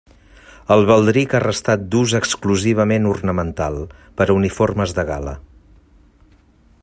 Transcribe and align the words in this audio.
El 0.75 0.79
baldric 0.91 1.35
ha 1.35 1.41
restat 1.43 1.83
d'ús 1.95 2.15
exclusivament 2.21 3.05
ornamental, 3.11 3.77
per 4.21 4.27
a 4.29 4.37
uniformes 4.41 4.99
de 5.01 5.07
gala. 5.11 5.35